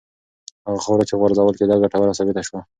هغه 0.65 0.79
خاوره 0.85 1.03
چې 1.09 1.15
غورځول 1.19 1.55
کېده 1.59 1.75
ګټوره 1.83 2.17
ثابته 2.17 2.41
شوه. 2.47 2.61